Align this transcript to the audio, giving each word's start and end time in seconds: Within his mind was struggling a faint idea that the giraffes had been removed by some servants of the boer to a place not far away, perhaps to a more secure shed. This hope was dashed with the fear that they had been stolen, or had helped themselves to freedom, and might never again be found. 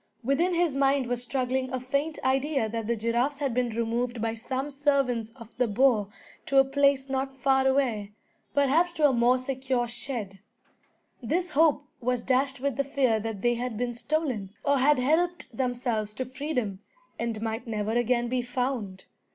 Within 0.23 0.55
his 0.55 0.73
mind 0.73 1.05
was 1.05 1.21
struggling 1.21 1.69
a 1.71 1.79
faint 1.79 2.17
idea 2.23 2.67
that 2.67 2.87
the 2.87 2.95
giraffes 2.95 3.37
had 3.37 3.53
been 3.53 3.69
removed 3.75 4.19
by 4.19 4.33
some 4.33 4.71
servants 4.71 5.29
of 5.35 5.55
the 5.57 5.67
boer 5.67 6.07
to 6.47 6.57
a 6.57 6.65
place 6.65 7.07
not 7.07 7.37
far 7.37 7.67
away, 7.67 8.13
perhaps 8.55 8.93
to 8.93 9.07
a 9.07 9.13
more 9.13 9.37
secure 9.37 9.87
shed. 9.87 10.39
This 11.21 11.51
hope 11.51 11.85
was 11.99 12.23
dashed 12.23 12.59
with 12.59 12.77
the 12.77 12.83
fear 12.83 13.19
that 13.19 13.43
they 13.43 13.53
had 13.53 13.77
been 13.77 13.93
stolen, 13.93 14.49
or 14.63 14.79
had 14.79 14.97
helped 14.97 15.55
themselves 15.55 16.13
to 16.15 16.25
freedom, 16.25 16.79
and 17.19 17.39
might 17.39 17.67
never 17.67 17.91
again 17.91 18.27
be 18.27 18.41
found. 18.41 19.03